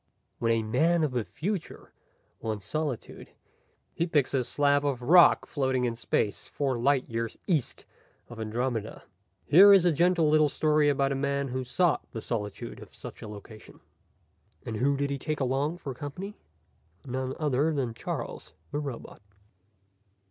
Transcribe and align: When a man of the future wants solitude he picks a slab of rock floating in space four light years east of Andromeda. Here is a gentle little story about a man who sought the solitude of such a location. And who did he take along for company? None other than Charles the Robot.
When 0.39 0.51
a 0.51 0.63
man 0.63 1.03
of 1.03 1.11
the 1.11 1.23
future 1.23 1.93
wants 2.39 2.65
solitude 2.65 3.27
he 3.93 4.07
picks 4.07 4.33
a 4.33 4.43
slab 4.43 4.83
of 4.83 5.03
rock 5.03 5.45
floating 5.45 5.85
in 5.85 5.93
space 5.95 6.47
four 6.47 6.79
light 6.79 7.07
years 7.07 7.37
east 7.45 7.85
of 8.27 8.39
Andromeda. 8.39 9.03
Here 9.45 9.71
is 9.71 9.85
a 9.85 9.91
gentle 9.91 10.27
little 10.27 10.49
story 10.49 10.89
about 10.89 11.11
a 11.11 11.15
man 11.15 11.49
who 11.49 11.63
sought 11.63 12.07
the 12.13 12.19
solitude 12.21 12.79
of 12.81 12.95
such 12.95 13.21
a 13.21 13.27
location. 13.27 13.79
And 14.65 14.77
who 14.77 14.97
did 14.97 15.11
he 15.11 15.19
take 15.19 15.39
along 15.39 15.77
for 15.77 15.93
company? 15.93 16.35
None 17.05 17.35
other 17.37 17.71
than 17.71 17.93
Charles 17.93 18.53
the 18.71 18.79
Robot. 18.79 19.21